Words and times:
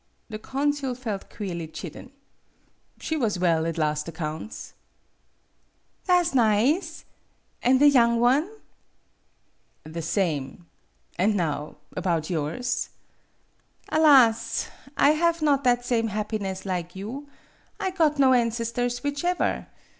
The 0.29 0.39
consul 0.39 0.95
felt 0.95 1.29
queerly 1.29 1.67
chidden. 1.67 2.09
"She 2.99 3.15
was 3.15 3.37
well 3.37 3.67
at 3.67 3.77
last 3.77 4.07
accounts." 4.07 4.73
"Tha' 6.07 6.23
's 6.23 6.33
nize. 6.33 7.05
An' 7.61 7.77
the 7.77 7.87
young 7.87 8.19
one?" 8.19 8.49
"The 9.95 10.01
same. 10.01 10.65
And 11.19 11.35
now, 11.35 11.75
about 11.95 12.31
yours?" 12.31 12.89
"Alas! 13.89 14.69
I 14.97 15.11
have 15.11 15.43
not 15.43 15.63
that 15.65 15.85
same 15.85 16.07
happiness 16.07 16.65
lig 16.65 16.95
you. 16.95 17.29
I 17.79 17.91
got 17.91 18.17
not 18.17 18.33
ancestors 18.37 19.03
whichever. 19.03 19.67